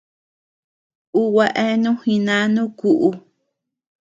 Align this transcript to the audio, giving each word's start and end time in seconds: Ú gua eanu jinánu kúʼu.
Ú 1.19 1.21
gua 1.33 1.47
eanu 1.63 1.91
jinánu 2.03 2.61
kúʼu. 2.79 3.09